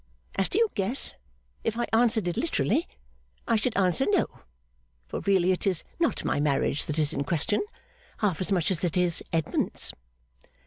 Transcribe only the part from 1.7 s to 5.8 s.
I answered it literally, I should answer no. For really it